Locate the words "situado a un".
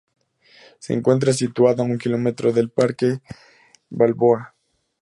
1.31-1.99